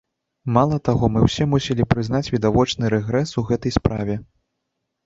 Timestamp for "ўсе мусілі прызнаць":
1.27-2.25